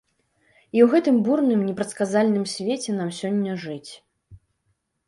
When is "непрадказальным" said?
1.71-2.49